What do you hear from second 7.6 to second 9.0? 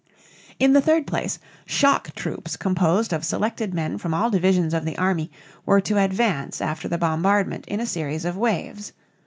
in a series of "waves."